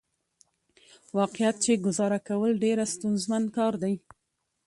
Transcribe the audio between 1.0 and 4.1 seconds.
واقعيت چې ګزاره کول ډېره ستونزمن کار دى.